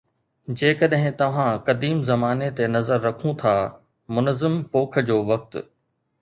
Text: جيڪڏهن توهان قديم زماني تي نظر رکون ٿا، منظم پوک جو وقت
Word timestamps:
جيڪڏهن 0.59 1.11
توهان 1.19 1.59
قديم 1.67 1.99
زماني 2.07 2.47
تي 2.61 2.71
نظر 2.77 3.05
رکون 3.09 3.37
ٿا، 3.43 3.53
منظم 4.17 4.57
پوک 4.73 4.99
جو 5.13 5.21
وقت 5.31 5.61